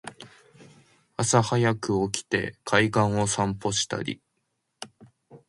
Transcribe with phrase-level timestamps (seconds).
[1.15, 4.19] 朝はやく起きて海岸を散歩したり